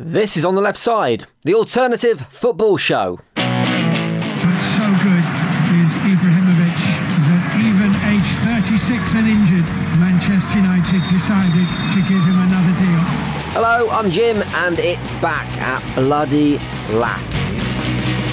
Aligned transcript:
This 0.00 0.36
is 0.36 0.44
On 0.44 0.54
the 0.54 0.60
Left 0.60 0.78
Side, 0.78 1.26
the 1.42 1.54
alternative 1.54 2.20
football 2.20 2.76
show. 2.76 3.18
But 3.34 4.58
so 4.62 4.86
good 5.02 5.26
is 5.74 5.90
Ibrahimovic 6.06 6.78
that 7.26 7.42
even 7.58 7.90
aged 8.06 8.38
36 8.78 9.14
and 9.16 9.26
injured, 9.26 9.66
Manchester 9.98 10.58
United 10.58 11.02
decided 11.10 11.66
to 11.90 11.98
give 12.06 12.22
him 12.22 12.38
another 12.46 12.78
deal. 12.78 13.02
Hello, 13.50 13.90
I'm 13.90 14.12
Jim, 14.12 14.40
and 14.54 14.78
it's 14.78 15.12
back 15.14 15.48
at 15.56 15.82
Bloody 15.96 16.58
Laugh. 16.92 17.28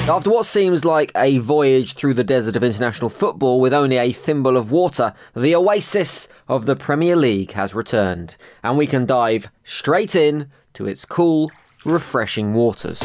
After 0.08 0.30
what 0.30 0.46
seems 0.46 0.86
like 0.86 1.12
a 1.16 1.40
voyage 1.40 1.96
through 1.96 2.14
the 2.14 2.24
desert 2.24 2.56
of 2.56 2.64
international 2.64 3.10
football 3.10 3.60
with 3.60 3.74
only 3.74 3.98
a 3.98 4.12
thimble 4.12 4.56
of 4.56 4.70
water, 4.70 5.16
the 5.36 5.56
oasis 5.56 6.28
of 6.48 6.68
the 6.68 6.76
Premier 6.76 7.16
League 7.16 7.54
has 7.54 7.74
returned, 7.74 8.36
and 8.62 8.78
we 8.78 8.86
can 8.86 9.08
dive 9.08 9.50
straight 9.64 10.16
in 10.16 10.52
to 10.76 10.88
its 10.88 11.06
cool, 11.06 11.52
refreshing 11.84 12.54
waters. 12.54 13.02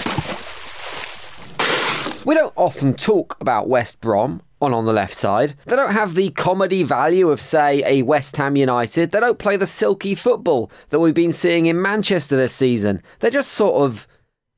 We 2.25 2.35
don't 2.35 2.53
often 2.57 2.95
talk 2.95 3.37
about 3.41 3.69
West 3.69 4.01
Brom 4.01 4.43
on 4.61 4.75
on 4.75 4.85
the 4.85 4.93
left 4.93 5.15
side. 5.15 5.55
They 5.65 5.77
don't 5.77 5.93
have 5.93 6.15
the 6.15 6.31
comedy 6.31 6.83
value 6.83 7.31
of, 7.31 7.41
say, 7.41 7.83
a 7.87 8.03
West 8.03 8.37
Ham 8.37 8.57
United. 8.57 9.11
They 9.11 9.21
don't 9.21 9.39
play 9.39 9.57
the 9.57 9.67
silky 9.67 10.15
football 10.15 10.71
that 10.91 11.01
we've 11.01 11.15
been 11.15 11.33
seeing 11.33 11.67
in 11.67 11.81
Manchester 11.81 12.37
this 12.37 12.53
season. 12.53 13.03
They're 13.21 13.31
just 13.31 13.53
sort 13.53 13.83
of 13.83 14.07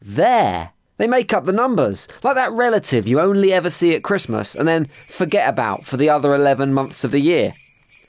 there. 0.00 0.72
They 0.98 1.06
make 1.06 1.32
up 1.32 1.44
the 1.44 1.52
numbers, 1.52 2.08
like 2.22 2.34
that 2.34 2.52
relative 2.52 3.06
you 3.08 3.20
only 3.20 3.52
ever 3.52 3.70
see 3.70 3.94
at 3.94 4.02
Christmas 4.02 4.54
and 4.54 4.68
then 4.68 4.86
forget 5.08 5.48
about 5.48 5.84
for 5.84 5.96
the 5.96 6.10
other 6.10 6.34
11 6.34 6.72
months 6.74 7.04
of 7.04 7.12
the 7.12 7.20
year. 7.20 7.52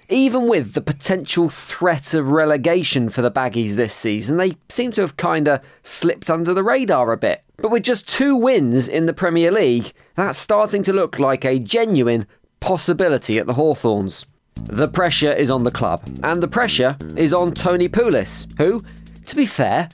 Even 0.10 0.48
with 0.48 0.74
the 0.74 0.82
potential 0.82 1.50
threat 1.50 2.14
of 2.14 2.30
relegation 2.30 3.10
for 3.10 3.22
the 3.22 3.32
Baggies 3.32 3.76
this 3.76 3.94
season, 3.94 4.38
they 4.38 4.58
seem 4.70 4.92
to 4.92 5.02
have 5.02 5.18
kinda 5.18 5.62
slipped 5.82 6.30
under 6.30 6.54
the 6.54 6.64
radar 6.64 7.12
a 7.12 7.18
bit. 7.18 7.44
But 7.58 7.72
with 7.72 7.84
just 7.84 8.08
two 8.08 8.36
wins 8.36 8.88
in 8.88 9.06
the 9.06 9.14
Premier 9.14 9.52
League, 9.52 9.94
that's 10.16 10.38
starting 10.38 10.84
to 10.84 10.94
look 10.94 11.20
like 11.20 11.46
a 11.46 11.60
genuine 11.60 12.28
possibility 12.60 13.40
at 13.40 13.48
the 13.48 13.54
Hawthorns. 13.54 14.26
The 14.66 14.88
pressure 14.88 15.32
is 15.32 15.50
on 15.50 15.64
the 15.64 15.72
club, 15.72 16.02
and 16.24 16.42
the 16.42 16.48
pressure 16.48 16.96
is 17.16 17.34
on 17.34 17.54
Tony 17.54 17.88
Pulis, 17.88 18.48
who, 18.58 18.82
to 19.26 19.36
be 19.36 19.46
fair, 19.46 19.90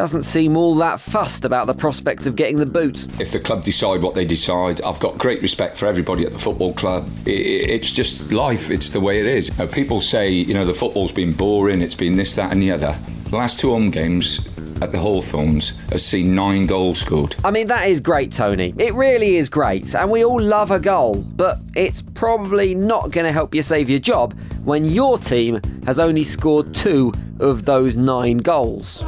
doesn't 0.00 0.22
seem 0.22 0.56
all 0.56 0.74
that 0.76 0.98
fussed 0.98 1.44
about 1.44 1.66
the 1.66 1.74
prospect 1.74 2.24
of 2.24 2.34
getting 2.34 2.56
the 2.56 2.64
boot. 2.64 3.20
If 3.20 3.32
the 3.32 3.38
club 3.38 3.62
decide 3.62 4.00
what 4.00 4.14
they 4.14 4.24
decide, 4.24 4.80
I've 4.80 4.98
got 4.98 5.18
great 5.18 5.42
respect 5.42 5.76
for 5.76 5.84
everybody 5.84 6.24
at 6.24 6.32
the 6.32 6.38
football 6.38 6.72
club. 6.72 7.06
It, 7.26 7.32
it, 7.32 7.68
it's 7.68 7.92
just 7.92 8.32
life, 8.32 8.70
it's 8.70 8.88
the 8.88 8.98
way 8.98 9.20
it 9.20 9.26
is. 9.26 9.58
Now, 9.58 9.66
people 9.66 10.00
say, 10.00 10.30
you 10.30 10.54
know, 10.54 10.64
the 10.64 10.72
football's 10.72 11.12
been 11.12 11.34
boring, 11.34 11.82
it's 11.82 11.94
been 11.94 12.14
this, 12.14 12.34
that, 12.36 12.50
and 12.50 12.62
the 12.62 12.70
other. 12.70 12.92
The 13.24 13.36
last 13.36 13.60
two 13.60 13.72
home 13.72 13.90
games 13.90 14.38
at 14.80 14.90
the 14.90 14.98
Hawthorns 14.98 15.78
has 15.92 16.02
seen 16.02 16.34
nine 16.34 16.64
goals 16.64 17.00
scored. 17.00 17.36
I 17.44 17.50
mean, 17.50 17.66
that 17.66 17.86
is 17.86 18.00
great, 18.00 18.32
Tony. 18.32 18.72
It 18.78 18.94
really 18.94 19.36
is 19.36 19.50
great, 19.50 19.94
and 19.94 20.10
we 20.10 20.24
all 20.24 20.40
love 20.40 20.70
a 20.70 20.80
goal, 20.80 21.16
but 21.16 21.58
it's 21.76 22.00
probably 22.00 22.74
not 22.74 23.10
going 23.10 23.26
to 23.26 23.32
help 23.32 23.54
you 23.54 23.60
save 23.60 23.90
your 23.90 24.00
job 24.00 24.32
when 24.64 24.86
your 24.86 25.18
team 25.18 25.60
has 25.84 25.98
only 25.98 26.24
scored 26.24 26.74
two 26.74 27.12
of 27.38 27.66
those 27.66 27.96
nine 27.98 28.38
goals. 28.38 29.02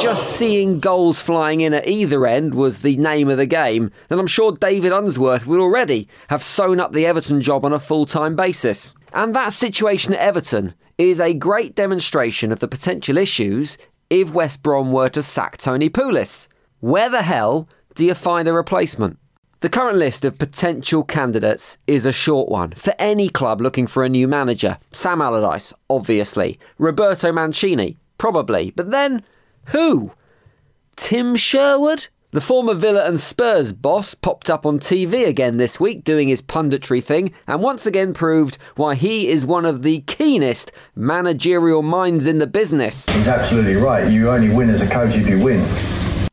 Just 0.00 0.36
seeing 0.36 0.80
goals 0.80 1.20
flying 1.20 1.60
in 1.60 1.74
at 1.74 1.88
either 1.88 2.26
end 2.26 2.54
was 2.54 2.80
the 2.80 2.96
name 2.96 3.28
of 3.28 3.36
the 3.36 3.46
game, 3.46 3.90
then 4.08 4.18
I'm 4.18 4.26
sure 4.26 4.52
David 4.52 4.92
Unsworth 4.92 5.46
would 5.46 5.60
already 5.60 6.08
have 6.28 6.42
sewn 6.42 6.78
up 6.78 6.92
the 6.92 7.04
Everton 7.04 7.40
job 7.40 7.64
on 7.64 7.72
a 7.72 7.80
full 7.80 8.06
time 8.06 8.36
basis. 8.36 8.94
And 9.12 9.32
that 9.34 9.52
situation 9.52 10.14
at 10.14 10.20
Everton 10.20 10.74
is 10.98 11.20
a 11.20 11.34
great 11.34 11.74
demonstration 11.74 12.52
of 12.52 12.60
the 12.60 12.68
potential 12.68 13.16
issues 13.16 13.78
if 14.10 14.32
West 14.32 14.62
Brom 14.62 14.92
were 14.92 15.08
to 15.10 15.22
sack 15.22 15.56
Tony 15.56 15.90
Pulis. 15.90 16.48
Where 16.80 17.10
the 17.10 17.22
hell 17.22 17.68
do 17.94 18.04
you 18.04 18.14
find 18.14 18.46
a 18.46 18.52
replacement? 18.52 19.18
The 19.60 19.68
current 19.68 19.98
list 19.98 20.24
of 20.24 20.38
potential 20.38 21.02
candidates 21.02 21.78
is 21.88 22.06
a 22.06 22.12
short 22.12 22.48
one 22.48 22.70
for 22.72 22.94
any 23.00 23.28
club 23.28 23.60
looking 23.60 23.88
for 23.88 24.04
a 24.04 24.08
new 24.08 24.28
manager. 24.28 24.78
Sam 24.92 25.20
Allardyce, 25.20 25.72
obviously. 25.90 26.60
Roberto 26.78 27.32
Mancini, 27.32 27.96
probably. 28.18 28.72
But 28.76 28.92
then, 28.92 29.24
who? 29.68 30.12
Tim 30.96 31.36
Sherwood? 31.36 32.08
The 32.30 32.40
former 32.42 32.74
Villa 32.74 33.06
and 33.06 33.18
Spurs 33.18 33.72
boss 33.72 34.14
popped 34.14 34.50
up 34.50 34.66
on 34.66 34.78
TV 34.78 35.26
again 35.26 35.56
this 35.56 35.80
week 35.80 36.04
doing 36.04 36.28
his 36.28 36.42
punditry 36.42 37.02
thing 37.02 37.32
and 37.46 37.62
once 37.62 37.86
again 37.86 38.12
proved 38.12 38.58
why 38.76 38.94
he 38.94 39.28
is 39.28 39.46
one 39.46 39.64
of 39.64 39.82
the 39.82 40.00
keenest 40.00 40.70
managerial 40.94 41.82
minds 41.82 42.26
in 42.26 42.36
the 42.38 42.46
business. 42.46 43.08
He's 43.08 43.28
absolutely 43.28 43.76
right. 43.76 44.10
You 44.10 44.28
only 44.28 44.54
win 44.54 44.68
as 44.68 44.82
a 44.82 44.88
coach 44.88 45.16
if 45.16 45.26
you 45.26 45.42
win. 45.42 45.66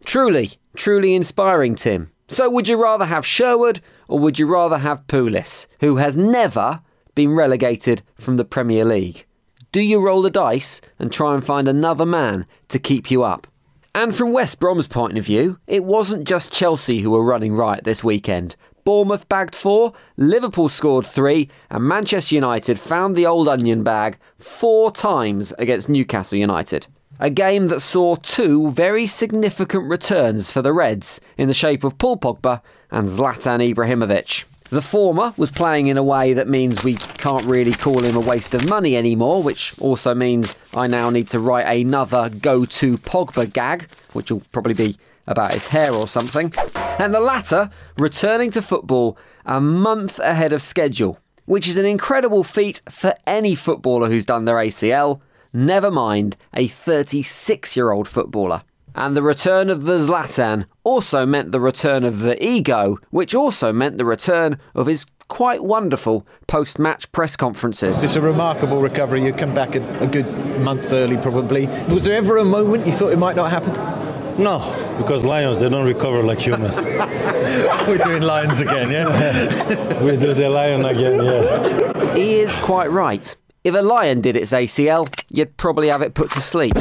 Truly, 0.06 0.51
truly 0.75 1.16
inspiring, 1.16 1.75
Tim. 1.75 2.12
So, 2.28 2.50
would 2.50 2.68
you 2.68 2.75
rather 2.75 3.06
have 3.06 3.25
Sherwood 3.25 3.79
or 4.09 4.19
would 4.19 4.38
you 4.38 4.47
rather 4.47 4.79
have 4.79 5.07
Pulis, 5.07 5.68
who 5.79 5.97
has 5.97 6.18
never 6.18 6.81
been 7.13 7.31
relegated 7.31 8.01
from 8.16 8.35
the 8.35 8.45
Premier 8.45 8.84
League? 8.84 9.25
Do 9.75 9.81
you 9.81 10.00
roll 10.00 10.22
the 10.22 10.30
dice 10.30 10.80
and 11.00 11.12
try 11.12 11.34
and 11.34 11.44
find 11.44 11.68
another 11.68 12.06
man 12.06 12.46
to 12.69 12.80
keep 12.80 13.12
you 13.12 13.24
up? 13.24 13.46
And 13.94 14.16
from 14.16 14.31
West 14.31 14.58
Brom's 14.58 14.88
point 14.88 15.18
of 15.18 15.25
view, 15.25 15.59
it 15.68 15.84
wasn't 15.84 16.25
just 16.25 16.53
Chelsea 16.53 17.02
who 17.02 17.12
were 17.12 17.22
running 17.22 17.53
riot 17.53 17.84
this 17.84 18.02
weekend. 18.02 18.56
Bournemouth 18.86 19.28
bagged 19.28 19.53
four, 19.53 19.91
Liverpool 20.16 20.69
scored 20.69 21.06
three, 21.06 21.50
and 21.69 21.84
Manchester 21.84 22.36
United 22.36 22.80
found 22.80 23.18
the 23.18 23.25
old 23.25 23.50
onion 23.50 23.84
bag 23.84 24.18
four 24.38 24.91
times 24.91 25.52
against 25.59 25.90
Newcastle 25.90 26.38
United. 26.38 26.88
A 27.19 27.30
game 27.30 27.68
that 27.68 27.81
saw 27.81 28.16
two 28.16 28.72
very 28.72 29.06
significant 29.06 29.90
returns 29.90 30.53
for 30.53 30.62
the 30.62 30.72
Reds 30.72 31.19
in 31.38 31.50
the 31.50 31.53
shape 31.53 31.84
of 31.84 31.97
Paul 31.97 32.16
Pogba 32.16 32.62
and 32.92 33.09
Zlatan 33.09 33.75
Ibrahimovic. 33.75 34.46
The 34.70 34.81
former 34.81 35.31
was 35.38 35.52
playing 35.52 35.88
in 35.88 35.98
a 35.98 36.03
way 36.03 36.34
that 36.34 36.48
means 36.48 36.84
we 36.84 36.96
can't 36.96 37.46
really 37.46 37.74
call 37.74 38.03
him 38.03 38.16
a 38.16 38.20
waste 38.20 38.56
of 38.56 38.68
money 38.68 38.98
anymore, 38.98 39.44
which 39.44 39.78
also 39.80 40.16
means 40.16 40.56
I 40.74 40.88
now 40.88 41.12
need 41.12 41.28
to 41.30 41.40
write 41.40 41.68
another 41.68 42.30
go 42.30 42.66
to 42.66 42.98
Pogba 42.98 43.54
gag, 43.54 43.88
which 44.14 44.31
will 44.31 44.42
probably 44.52 44.74
be 44.74 44.98
about 45.28 45.54
his 45.54 45.68
hair 45.68 45.94
or 45.94 46.08
something. 46.08 46.52
And 46.98 47.14
the 47.14 47.20
latter 47.20 47.70
returning 48.00 48.50
to 48.52 48.62
football 48.62 49.20
a 49.46 49.62
month 49.62 50.18
ahead 50.18 50.52
of 50.52 50.64
schedule, 50.64 51.20
which 51.46 51.68
is 51.68 51.78
an 51.78 51.86
incredible 51.86 52.44
feat 52.44 52.81
for 52.90 53.14
any 53.28 53.54
footballer 53.54 54.09
who's 54.09 54.25
done 54.25 54.46
their 54.46 54.56
ACL, 54.56 55.22
never 55.54 55.92
mind 55.92 56.38
a 56.56 56.68
36 56.68 57.78
year 57.78 57.92
old 57.92 58.08
footballer. 58.08 58.64
And 58.95 59.16
the 59.16 59.22
return 59.22 59.69
of 59.69 59.83
the 59.83 60.00
Zlatan 60.00 60.66
also 60.85 61.25
meant 61.25 61.51
the 61.51 61.59
return 61.59 62.06
of 62.06 62.19
the 62.19 62.41
ego, 62.44 62.97
which 63.09 63.35
also 63.35 63.73
meant 63.73 63.97
the 63.97 64.06
return 64.06 64.57
of 64.73 64.88
his 64.88 65.06
quite 65.28 65.63
wonderful 65.63 66.25
post 66.47 66.79
match 66.79 67.11
press 67.11 67.35
conferences. 67.35 68.01
It's 68.01 68.16
a 68.16 68.22
remarkable 68.22 68.81
recovery. 68.81 69.22
You 69.23 69.33
come 69.33 69.53
back 69.53 69.75
a, 69.75 70.00
a, 70.00 70.07
good 70.07 70.28
month 70.61 70.94
early, 70.94 71.17
probably. 71.17 71.67
Was 71.89 72.06
there 72.06 72.16
ever 72.16 72.38
a 72.38 72.45
moment 72.45 72.88
you 72.88 72.94
thought 72.94 73.11
it 73.11 73.19
might 73.19 73.35
not 73.35 73.51
happen? 73.51 73.73
No, 74.41 74.59
because 74.97 75.25
lions, 75.25 75.59
they 75.59 75.67
don't 75.67 75.85
recover 75.85 76.23
like 76.23 76.39
humans. 76.39 76.79
We're 76.81 77.97
doing 77.97 78.22
lions 78.22 78.62
again, 78.62 78.89
yeah? 78.91 80.01
we 80.03 80.16
do 80.16 80.33
the 80.33 80.50
lion 80.50 80.85
again, 80.85 81.23
yeah. 81.23 82.16
He 82.16 82.35
is 82.35 82.56
quite 82.57 82.91
right. 82.91 83.35
If 83.66 83.75
a 83.75 83.81
lion 83.81 84.22
did 84.22 84.35
its 84.35 84.51
ACL, 84.51 85.07
you'd 85.29 85.57
probably 85.57 85.89
have 85.89 86.01
it 86.01 86.13
put 86.13 86.31
to 86.31 86.41
sleep. 86.41 86.75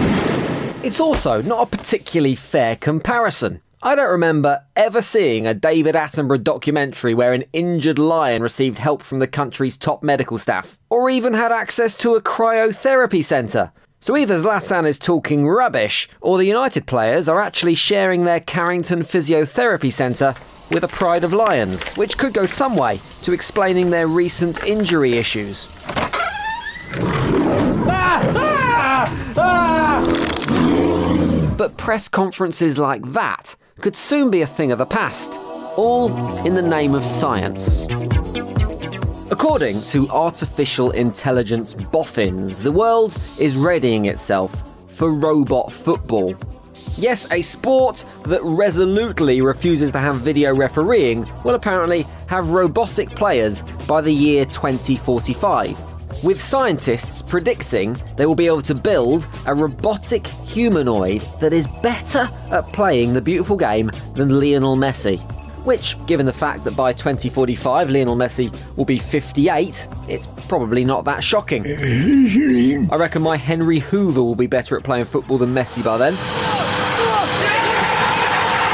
It's 0.84 1.00
also 1.00 1.40
not 1.40 1.62
a 1.62 1.76
particularly 1.78 2.34
fair 2.34 2.76
comparison. 2.76 3.62
I 3.82 3.94
don't 3.94 4.10
remember 4.10 4.66
ever 4.76 5.00
seeing 5.00 5.46
a 5.46 5.54
David 5.54 5.94
Attenborough 5.94 6.44
documentary 6.44 7.14
where 7.14 7.32
an 7.32 7.44
injured 7.54 7.98
lion 7.98 8.42
received 8.42 8.76
help 8.76 9.02
from 9.02 9.18
the 9.18 9.26
country's 9.26 9.78
top 9.78 10.02
medical 10.02 10.36
staff, 10.36 10.76
or 10.90 11.08
even 11.08 11.32
had 11.32 11.52
access 11.52 11.96
to 11.96 12.16
a 12.16 12.20
cryotherapy 12.20 13.24
centre. 13.24 13.72
So 14.00 14.14
either 14.14 14.36
Zlatan 14.36 14.86
is 14.86 14.98
talking 14.98 15.48
rubbish, 15.48 16.06
or 16.20 16.36
the 16.36 16.44
United 16.44 16.86
players 16.86 17.30
are 17.30 17.40
actually 17.40 17.76
sharing 17.76 18.24
their 18.24 18.40
Carrington 18.40 19.00
Physiotherapy 19.00 19.90
Centre 19.90 20.34
with 20.70 20.84
a 20.84 20.88
pride 20.88 21.24
of 21.24 21.32
lions, 21.32 21.94
which 21.94 22.18
could 22.18 22.34
go 22.34 22.44
some 22.44 22.76
way 22.76 23.00
to 23.22 23.32
explaining 23.32 23.88
their 23.88 24.06
recent 24.06 24.62
injury 24.64 25.14
issues. 25.14 25.66
Ah! 27.88 28.34
Ah! 28.36 29.34
Ah! 29.38 29.73
But 31.56 31.76
press 31.76 32.08
conferences 32.08 32.78
like 32.78 33.02
that 33.12 33.54
could 33.80 33.94
soon 33.94 34.30
be 34.30 34.42
a 34.42 34.46
thing 34.46 34.72
of 34.72 34.78
the 34.78 34.86
past, 34.86 35.34
all 35.76 36.10
in 36.44 36.54
the 36.54 36.62
name 36.62 36.94
of 36.94 37.04
science. 37.04 37.86
According 39.30 39.84
to 39.84 40.08
artificial 40.08 40.90
intelligence 40.90 41.72
boffins, 41.74 42.60
the 42.60 42.72
world 42.72 43.16
is 43.38 43.56
readying 43.56 44.06
itself 44.06 44.62
for 44.90 45.12
robot 45.12 45.72
football. 45.72 46.34
Yes, 46.96 47.30
a 47.30 47.42
sport 47.42 48.04
that 48.26 48.42
resolutely 48.42 49.40
refuses 49.40 49.92
to 49.92 49.98
have 49.98 50.16
video 50.16 50.54
refereeing 50.54 51.26
will 51.44 51.54
apparently 51.54 52.02
have 52.28 52.50
robotic 52.50 53.10
players 53.10 53.62
by 53.86 54.00
the 54.00 54.12
year 54.12 54.44
2045. 54.44 55.93
With 56.22 56.40
scientists 56.40 57.22
predicting 57.22 58.00
they 58.16 58.26
will 58.26 58.34
be 58.34 58.46
able 58.46 58.62
to 58.62 58.74
build 58.74 59.26
a 59.46 59.54
robotic 59.54 60.26
humanoid 60.26 61.22
that 61.40 61.52
is 61.52 61.66
better 61.82 62.28
at 62.50 62.64
playing 62.68 63.14
the 63.14 63.20
beautiful 63.20 63.56
game 63.56 63.90
than 64.14 64.38
Lionel 64.40 64.76
Messi. 64.76 65.18
Which, 65.64 65.96
given 66.06 66.26
the 66.26 66.32
fact 66.32 66.62
that 66.64 66.76
by 66.76 66.92
2045 66.92 67.90
Lionel 67.90 68.16
Messi 68.16 68.54
will 68.76 68.84
be 68.84 68.98
58, 68.98 69.88
it's 70.08 70.26
probably 70.46 70.84
not 70.84 71.04
that 71.06 71.24
shocking. 71.24 71.64
I 72.92 72.96
reckon 72.96 73.22
my 73.22 73.36
Henry 73.36 73.78
Hoover 73.78 74.22
will 74.22 74.34
be 74.34 74.46
better 74.46 74.76
at 74.76 74.84
playing 74.84 75.06
football 75.06 75.38
than 75.38 75.54
Messi 75.54 75.82
by 75.82 75.96
then. 75.96 76.14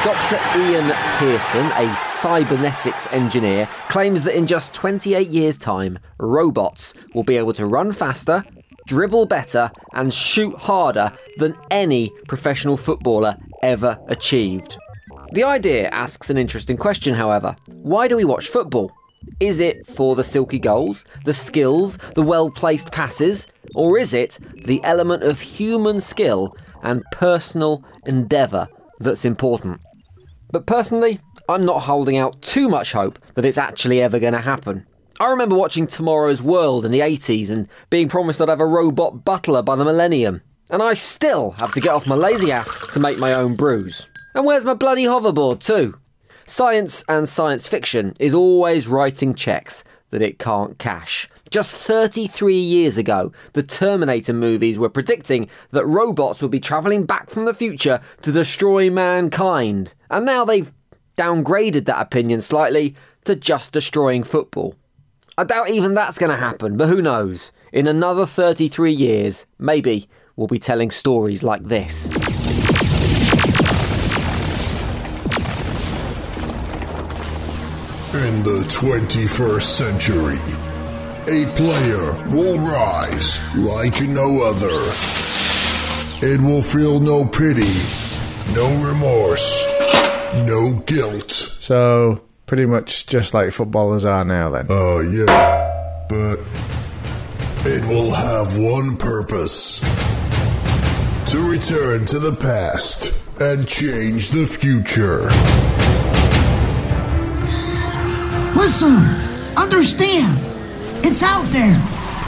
Dr. 0.02 0.40
Ian 0.58 0.90
Pearson, 1.18 1.66
a 1.72 1.94
cybernetics 1.94 3.06
engineer, 3.12 3.68
claims 3.90 4.24
that 4.24 4.34
in 4.34 4.46
just 4.46 4.72
28 4.72 5.28
years' 5.28 5.58
time, 5.58 5.98
robots 6.18 6.94
will 7.14 7.22
be 7.22 7.36
able 7.36 7.52
to 7.52 7.66
run 7.66 7.92
faster, 7.92 8.42
dribble 8.86 9.26
better, 9.26 9.70
and 9.92 10.14
shoot 10.14 10.56
harder 10.56 11.12
than 11.36 11.54
any 11.70 12.10
professional 12.28 12.78
footballer 12.78 13.36
ever 13.62 13.98
achieved. 14.08 14.78
The 15.32 15.44
idea 15.44 15.90
asks 15.90 16.30
an 16.30 16.38
interesting 16.38 16.78
question, 16.78 17.12
however. 17.12 17.54
Why 17.66 18.08
do 18.08 18.16
we 18.16 18.24
watch 18.24 18.48
football? 18.48 18.90
Is 19.38 19.60
it 19.60 19.86
for 19.86 20.16
the 20.16 20.24
silky 20.24 20.58
goals, 20.58 21.04
the 21.26 21.34
skills, 21.34 21.98
the 22.14 22.22
well 22.22 22.50
placed 22.50 22.90
passes, 22.90 23.46
or 23.74 23.98
is 23.98 24.14
it 24.14 24.38
the 24.64 24.82
element 24.82 25.24
of 25.24 25.40
human 25.40 26.00
skill 26.00 26.56
and 26.82 27.04
personal 27.12 27.84
endeavour 28.06 28.66
that's 28.98 29.26
important? 29.26 29.78
But 30.52 30.66
personally, 30.66 31.20
I'm 31.48 31.64
not 31.64 31.82
holding 31.82 32.16
out 32.16 32.40
too 32.42 32.68
much 32.68 32.92
hope 32.92 33.18
that 33.34 33.44
it's 33.44 33.58
actually 33.58 34.00
ever 34.00 34.18
going 34.18 34.32
to 34.32 34.40
happen. 34.40 34.86
I 35.18 35.26
remember 35.26 35.54
watching 35.56 35.86
Tomorrow's 35.86 36.40
World 36.40 36.84
in 36.84 36.92
the 36.92 37.00
80s 37.00 37.50
and 37.50 37.68
being 37.90 38.08
promised 38.08 38.40
I'd 38.40 38.48
have 38.48 38.60
a 38.60 38.66
robot 38.66 39.24
butler 39.24 39.62
by 39.62 39.76
the 39.76 39.84
millennium. 39.84 40.42
And 40.70 40.82
I 40.82 40.94
still 40.94 41.50
have 41.58 41.72
to 41.74 41.80
get 41.80 41.92
off 41.92 42.06
my 42.06 42.14
lazy 42.14 42.52
ass 42.52 42.78
to 42.92 43.00
make 43.00 43.18
my 43.18 43.34
own 43.34 43.54
brews. 43.54 44.06
And 44.34 44.46
where's 44.46 44.64
my 44.64 44.74
bloody 44.74 45.04
hoverboard, 45.04 45.60
too? 45.60 45.98
Science 46.46 47.04
and 47.08 47.28
science 47.28 47.68
fiction 47.68 48.14
is 48.18 48.34
always 48.34 48.88
writing 48.88 49.34
checks 49.34 49.84
that 50.10 50.22
it 50.22 50.38
can't 50.38 50.78
cash. 50.78 51.28
Just 51.50 51.76
33 51.76 52.54
years 52.54 52.96
ago, 52.96 53.32
the 53.54 53.62
Terminator 53.62 54.32
movies 54.32 54.78
were 54.78 54.88
predicting 54.88 55.48
that 55.72 55.86
robots 55.86 56.42
would 56.42 56.50
be 56.50 56.60
travelling 56.60 57.04
back 57.04 57.28
from 57.28 57.44
the 57.44 57.54
future 57.54 58.00
to 58.22 58.30
destroy 58.30 58.90
mankind. 58.90 59.94
And 60.10 60.26
now 60.26 60.44
they've 60.44 60.72
downgraded 61.16 61.86
that 61.86 62.00
opinion 62.00 62.40
slightly 62.40 62.94
to 63.24 63.34
just 63.34 63.72
destroying 63.72 64.22
football. 64.22 64.74
I 65.36 65.44
doubt 65.44 65.70
even 65.70 65.94
that's 65.94 66.18
going 66.18 66.30
to 66.30 66.36
happen, 66.36 66.76
but 66.76 66.88
who 66.88 67.02
knows? 67.02 67.52
In 67.72 67.86
another 67.86 68.26
33 68.26 68.92
years, 68.92 69.46
maybe 69.58 70.08
we'll 70.36 70.46
be 70.46 70.58
telling 70.58 70.90
stories 70.90 71.42
like 71.42 71.64
this. 71.64 72.10
In 78.20 78.42
the 78.42 78.66
21st 78.68 79.62
century, 79.62 80.36
a 81.26 81.46
player 81.56 82.12
will 82.28 82.58
rise 82.58 83.40
like 83.56 83.98
no 84.02 84.42
other. 84.42 84.68
It 86.22 86.38
will 86.38 86.60
feel 86.60 87.00
no 87.00 87.24
pity, 87.24 87.72
no 88.54 88.86
remorse, 88.86 89.64
no 90.46 90.82
guilt. 90.84 91.30
So, 91.30 92.20
pretty 92.44 92.66
much 92.66 93.06
just 93.06 93.32
like 93.32 93.52
footballers 93.52 94.04
are 94.04 94.26
now, 94.26 94.50
then. 94.50 94.66
Oh, 94.68 95.00
yeah. 95.00 96.06
But 96.10 96.40
it 97.66 97.82
will 97.86 98.12
have 98.12 98.54
one 98.54 98.98
purpose 98.98 99.80
to 101.30 101.50
return 101.50 102.04
to 102.04 102.18
the 102.18 102.36
past 102.38 103.14
and 103.40 103.66
change 103.66 104.28
the 104.28 104.46
future. 104.46 105.30
Listen, 108.60 109.06
understand. 109.56 110.38
It's 111.02 111.22
out 111.22 111.46
there. 111.46 111.80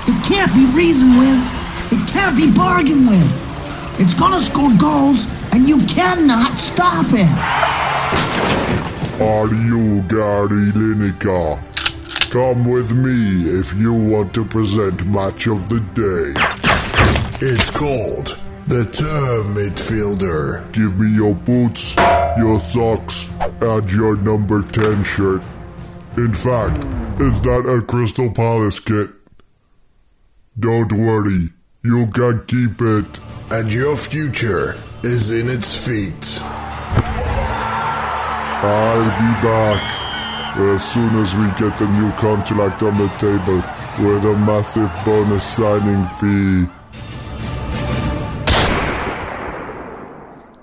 It 0.08 0.25
can't 0.25 0.50
be 0.55 0.64
reasoned 0.75 1.19
with. 1.19 1.93
It 1.93 2.08
can't 2.08 2.34
be 2.34 2.50
bargained 2.50 3.06
with. 3.06 4.00
It's 4.00 4.14
gonna 4.14 4.40
score 4.40 4.73
goals, 4.79 5.26
and 5.52 5.69
you 5.69 5.76
cannot 5.81 6.58
stop 6.58 7.05
it. 7.11 7.29
Are 9.20 9.46
you 9.46 10.00
Gary 10.08 10.73
Lineker? 10.73 11.61
Come 12.31 12.64
with 12.64 12.93
me 12.93 13.61
if 13.61 13.75
you 13.75 13.93
want 13.93 14.32
to 14.32 14.46
present 14.46 15.05
match 15.05 15.46
of 15.46 15.69
the 15.69 15.81
day. 15.93 16.32
It's 17.46 17.69
called 17.69 18.38
the 18.69 18.87
term 18.87 19.55
midfielder. 19.55 20.73
Give 20.73 20.99
me 20.99 21.14
your 21.14 21.34
boots, 21.34 21.94
your 22.38 22.58
socks, 22.61 23.31
and 23.61 23.93
your 23.93 24.17
number 24.17 24.62
10 24.62 25.05
shirt. 25.05 25.43
In 26.17 26.35
fact, 26.35 26.85
is 27.20 27.41
that 27.41 27.64
a 27.67 27.81
Crystal 27.81 28.31
Palace 28.31 28.81
kit? 28.81 29.09
Don't 30.59 30.93
worry, 30.93 31.49
you 31.82 32.06
can 32.09 32.44
keep 32.44 32.82
it. 32.82 33.19
And 33.50 33.73
your 33.73 33.97
future 33.97 34.76
is 35.03 35.31
in 35.31 35.49
its 35.49 35.75
feet. 35.75 36.43
I'll 38.62 39.11
be 39.17 39.32
back 39.41 39.82
as 40.59 40.93
soon 40.93 41.17
as 41.17 41.35
we 41.35 41.47
get 41.56 41.79
the 41.79 41.88
new 41.88 42.12
contract 42.12 42.82
on 42.82 42.99
the 42.99 43.08
table 43.17 43.62
with 44.06 44.25
a 44.26 44.37
massive 44.37 44.93
bonus 45.06 45.44
signing 45.44 46.05
fee. 46.20 46.70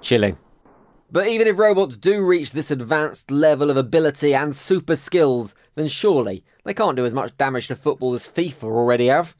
Chilling. 0.01 0.37
But 1.11 1.27
even 1.27 1.47
if 1.47 1.57
robots 1.57 1.97
do 1.97 2.23
reach 2.23 2.51
this 2.51 2.69
advanced 2.69 3.31
level 3.31 3.69
of 3.69 3.77
ability 3.77 4.35
and 4.35 4.55
super 4.55 4.95
skills, 4.95 5.55
then 5.75 5.87
surely 5.87 6.43
they 6.63 6.73
can't 6.73 6.95
do 6.95 7.05
as 7.05 7.13
much 7.13 7.35
damage 7.37 7.67
to 7.67 7.75
football 7.75 8.13
as 8.13 8.27
FIFA 8.27 8.65
already 8.65 9.07
have. 9.07 9.35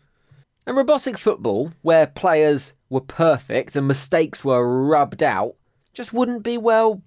And 0.66 0.76
robotic 0.76 1.18
football, 1.18 1.72
where 1.82 2.08
players 2.08 2.74
were 2.90 3.02
perfect 3.02 3.76
and 3.76 3.88
mistakes 3.88 4.44
were 4.44 4.88
rubbed 4.88 5.22
out, 5.22 5.56
just 5.94 6.14
wouldn't 6.14 6.44
be, 6.44 6.58
well, 6.58 7.04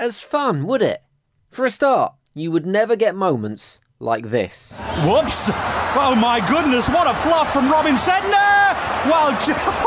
as 0.00 0.20
fun, 0.20 0.64
would 0.66 0.82
it? 0.82 1.02
For 1.50 1.64
a 1.64 1.70
start, 1.70 2.14
you 2.34 2.50
would 2.50 2.66
never 2.66 2.96
get 2.96 3.14
moments 3.14 3.80
like 4.00 4.30
this. 4.30 4.74
Whoops! 5.04 5.50
Oh 5.94 6.16
my 6.20 6.44
goodness, 6.48 6.88
what 6.88 7.06
a 7.06 7.14
fluff 7.14 7.52
from 7.52 7.70
Robin 7.70 7.94
Zentner! 7.94 8.74
Well, 9.06 9.30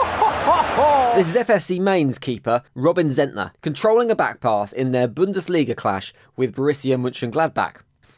Oh. 0.77 1.13
This 1.15 1.29
is 1.29 1.47
FSV 1.47 1.79
Mainz 1.79 2.19
keeper 2.19 2.61
Robin 2.73 3.07
Zentner 3.07 3.51
controlling 3.61 4.11
a 4.11 4.15
back 4.15 4.41
pass 4.41 4.73
in 4.73 4.91
their 4.91 5.07
Bundesliga 5.07 5.73
clash 5.75 6.13
with 6.35 6.53
Borussia 6.53 6.97
Mönchengladbach. 6.99 7.77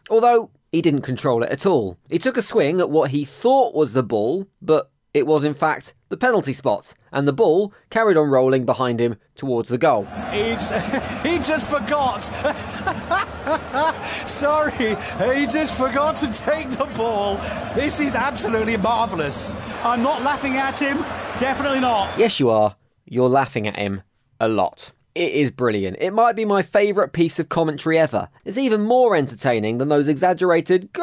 Although 0.09 0.49
he 0.71 0.81
didn't 0.81 1.03
control 1.03 1.43
it 1.43 1.51
at 1.51 1.67
all. 1.67 1.97
He 2.09 2.17
took 2.17 2.35
a 2.35 2.41
swing 2.41 2.79
at 2.79 2.89
what 2.89 3.11
he 3.11 3.25
thought 3.25 3.75
was 3.75 3.93
the 3.93 4.01
ball, 4.01 4.47
but 4.59 4.89
it 5.17 5.27
was 5.27 5.43
in 5.43 5.53
fact 5.53 5.93
the 6.09 6.17
penalty 6.17 6.53
spot, 6.53 6.93
and 7.12 7.27
the 7.27 7.33
ball 7.33 7.74
carried 7.89 8.15
on 8.15 8.29
rolling 8.29 8.65
behind 8.65 9.00
him 9.00 9.17
towards 9.36 9.69
the 9.69 9.77
goal. 9.77 10.05
He's, 10.31 10.71
he 11.24 11.39
just 11.39 11.67
forgot. 11.67 12.24
Sorry, 14.27 14.95
he 15.36 15.47
just 15.47 15.77
forgot 15.77 16.15
to 16.17 16.31
take 16.31 16.69
the 16.71 16.86
ball. 16.95 17.36
This 17.75 18.00
is 18.00 18.15
absolutely 18.15 18.77
marvellous. 18.77 19.53
I'm 19.83 20.01
not 20.01 20.21
laughing 20.21 20.57
at 20.57 20.81
him. 20.81 21.00
Definitely 21.38 21.81
not. 21.81 22.17
Yes, 22.17 22.39
you 22.39 22.50
are. 22.50 22.75
You're 23.05 23.29
laughing 23.29 23.67
at 23.67 23.77
him 23.77 24.03
a 24.39 24.47
lot. 24.47 24.91
It 25.15 25.33
is 25.33 25.50
brilliant. 25.50 25.97
It 26.00 26.12
might 26.12 26.36
be 26.36 26.45
my 26.45 26.62
favourite 26.62 27.12
piece 27.12 27.39
of 27.39 27.50
commentary 27.50 27.97
ever. 27.97 28.29
It's 28.45 28.57
even 28.57 28.81
more 28.81 29.15
entertaining 29.15 29.79
than 29.79 29.89
those 29.89 30.07
exaggerated 30.07 30.93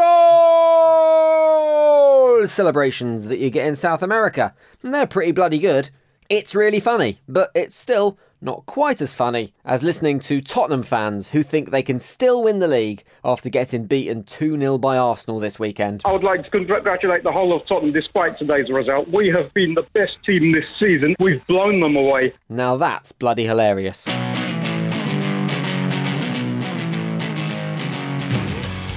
goal 2.45 2.49
celebrations 2.49 3.27
that 3.27 3.39
you 3.39 3.51
get 3.51 3.67
in 3.67 3.75
South 3.75 4.03
America. 4.03 4.55
And 4.83 4.93
they're 4.93 5.07
pretty 5.07 5.33
bloody 5.33 5.59
good. 5.59 5.91
It's 6.29 6.55
really 6.55 6.81
funny, 6.81 7.21
but 7.29 7.51
it's 7.55 7.77
still 7.77 8.19
not 8.41 8.67
quite 8.67 9.01
as 9.01 9.15
funny 9.15 9.55
as 9.65 9.83
listening 9.83 10.21
to 10.21 10.41
Tottenham 10.41 10.83
fans 10.83 11.29
who 11.29 11.43
think 11.43 11.71
they 11.71 11.83
can 11.83 11.99
still 11.99 12.43
win 12.43 12.59
the 12.59 12.69
league 12.69 13.03
after 13.25 13.49
getting 13.49 13.87
beaten 13.87 14.25
2 14.25 14.59
0 14.59 14.79
by 14.79 14.97
Arsenal 14.99 15.41
this 15.41 15.59
weekend. 15.59 16.03
I 16.05 16.13
would 16.13 16.25
like 16.25 16.45
to 16.45 16.51
congratulate 16.51 17.23
the 17.23 17.33
whole 17.33 17.53
of 17.55 17.67
Tottenham 17.67 17.93
despite 17.93 18.39
today's 18.39 18.71
result. 18.71 19.09
We 19.09 19.29
have 19.29 19.53
been 19.55 19.75
the 19.75 19.87
best 19.95 20.23
team 20.25 20.53
this 20.53 20.67
season. 20.79 21.15
We've 21.19 21.47
blown 21.47 21.81
them 21.81 21.97
away. 21.97 22.35
Now 22.49 22.77
that's 22.77 23.13
bloody 23.13 23.45
hilarious. 23.45 24.07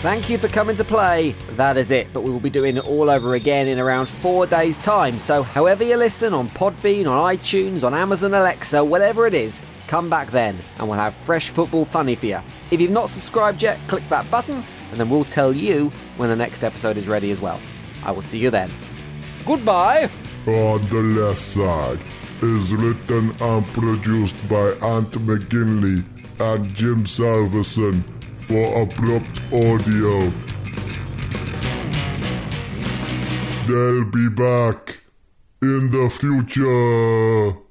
Thank 0.07 0.29
you 0.29 0.37
for 0.37 0.47
coming 0.47 0.77
to 0.77 0.85
play. 0.85 1.35
That 1.57 1.75
is 1.75 1.91
it, 1.91 2.07
but 2.13 2.21
we 2.21 2.31
will 2.31 2.39
be 2.39 2.49
doing 2.49 2.77
it 2.77 2.87
all 2.87 3.09
over 3.09 3.35
again 3.35 3.67
in 3.67 3.77
around 3.77 4.07
four 4.07 4.47
days' 4.47 4.79
time. 4.79 5.19
So, 5.19 5.43
however 5.43 5.83
you 5.83 5.97
listen 5.97 6.33
on 6.33 6.49
Podbean, 6.51 7.07
on 7.07 7.35
iTunes, 7.35 7.83
on 7.83 7.93
Amazon 7.93 8.33
Alexa, 8.33 8.81
whatever 8.85 9.27
it 9.27 9.33
is, 9.33 9.61
come 9.87 10.09
back 10.09 10.31
then 10.31 10.57
and 10.77 10.87
we'll 10.87 10.97
have 10.97 11.13
fresh 11.13 11.49
football 11.49 11.83
funny 11.83 12.15
for 12.15 12.27
you. 12.27 12.39
If 12.71 12.79
you've 12.79 12.89
not 12.89 13.09
subscribed 13.09 13.61
yet, 13.61 13.81
click 13.89 14.07
that 14.07 14.31
button 14.31 14.63
and 14.91 14.97
then 14.97 15.09
we'll 15.09 15.25
tell 15.25 15.53
you 15.53 15.91
when 16.15 16.29
the 16.29 16.37
next 16.37 16.63
episode 16.63 16.95
is 16.95 17.09
ready 17.09 17.29
as 17.29 17.41
well. 17.41 17.59
I 18.01 18.11
will 18.11 18.21
see 18.21 18.39
you 18.39 18.49
then. 18.49 18.71
Goodbye. 19.45 20.09
On 20.45 20.87
the 20.87 21.03
left 21.19 21.41
side 21.41 21.99
is 22.41 22.73
written 22.73 23.35
and 23.41 23.65
produced 23.73 24.47
by 24.47 24.69
Ant 24.81 25.11
McGinley 25.27 26.05
and 26.39 26.73
Jim 26.73 27.05
Salverson 27.05 28.05
for 28.47 28.81
Abrupt 28.81 29.41
Audio. 29.51 30.31
They'll 33.67 34.05
be 34.05 34.29
back 34.29 35.01
in 35.61 35.91
the 35.91 36.09
future. 36.09 37.66